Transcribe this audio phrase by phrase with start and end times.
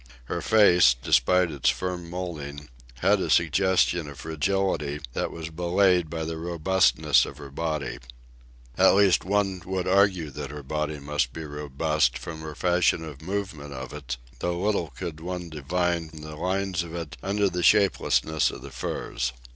[0.23, 2.69] Her face, despite its firm moulding,
[3.01, 7.99] had a suggestion of fragility that was belied by the robustness of her body.
[8.79, 13.21] At least, one would argue that her body must be robust from her fashion of
[13.21, 18.49] movement of it, though little could one divine the lines of it under the shapelessness
[18.49, 19.33] of the furs.